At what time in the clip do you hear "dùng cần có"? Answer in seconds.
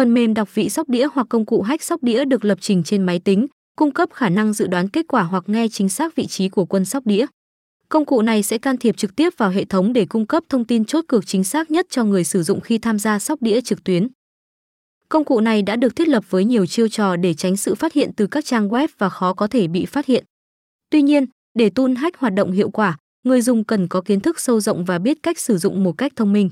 23.42-24.00